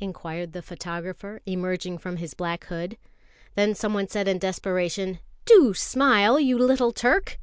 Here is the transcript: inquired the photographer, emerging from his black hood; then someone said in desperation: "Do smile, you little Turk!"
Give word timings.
inquired 0.00 0.54
the 0.54 0.62
photographer, 0.62 1.42
emerging 1.44 1.98
from 1.98 2.16
his 2.16 2.32
black 2.32 2.64
hood; 2.68 2.96
then 3.56 3.74
someone 3.74 4.08
said 4.08 4.26
in 4.26 4.38
desperation: 4.38 5.18
"Do 5.44 5.74
smile, 5.74 6.40
you 6.40 6.56
little 6.58 6.92
Turk!" 6.92 7.36